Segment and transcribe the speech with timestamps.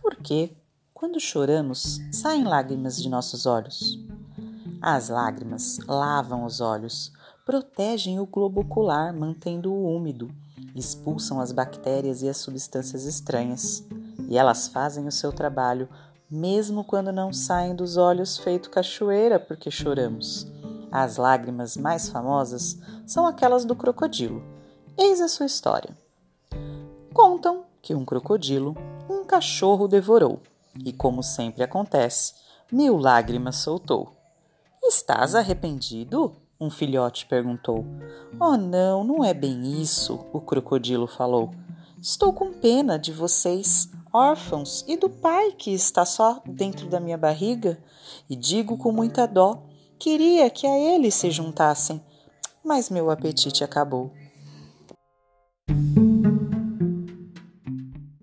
[0.00, 0.56] porque,
[0.92, 3.98] quando choramos, saem lágrimas de nossos olhos.
[4.80, 7.12] As lágrimas lavam os olhos,
[7.44, 10.30] protegem o globo ocular, mantendo-o úmido,
[10.74, 13.84] expulsam as bactérias e as substâncias estranhas.
[14.28, 15.88] E elas fazem o seu trabalho,
[16.30, 20.46] mesmo quando não saem dos olhos feito cachoeira porque choramos.
[20.90, 24.42] As lágrimas mais famosas são aquelas do crocodilo.
[24.96, 25.96] Eis a sua história.
[27.12, 28.76] Contam que um crocodilo
[29.08, 30.40] um cachorro devorou
[30.84, 32.34] e, como sempre acontece,
[32.70, 34.12] mil lágrimas soltou.
[34.82, 36.36] Estás arrependido?
[36.60, 37.84] Um filhote perguntou.
[38.40, 41.50] Oh, não, não é bem isso, o crocodilo falou.
[42.00, 47.18] Estou com pena de vocês, órfãos, e do pai que está só dentro da minha
[47.18, 47.78] barriga,
[48.28, 49.62] e digo com muita dó:
[49.98, 52.00] queria que a ele se juntassem,
[52.64, 54.12] mas meu apetite acabou.